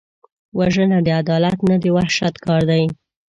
وژنه 0.57 0.97
د 1.05 1.07
عدالت 1.21 1.59
نه، 1.69 1.75
د 1.83 1.85
وحشت 1.95 2.35
کار 2.45 2.61
دی 2.69 2.83